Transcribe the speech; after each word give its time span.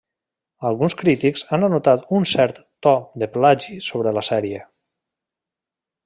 Alguns 0.69 0.95
crítics 1.01 1.43
han 1.49 1.65
anotat 1.67 2.07
un 2.19 2.25
cert 2.31 2.57
to 2.87 2.93
de 3.23 3.29
plagi 3.35 3.75
sobre 3.89 4.15
la 4.19 4.23
sèrie. 4.33 4.63